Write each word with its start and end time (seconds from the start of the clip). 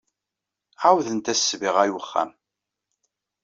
Ɛawdent-as 0.83 1.39
ssbiɣa 1.41 1.83
i 1.89 1.91
wexxam. 1.95 2.31